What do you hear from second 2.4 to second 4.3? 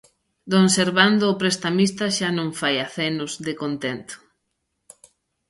fai acenos de contento.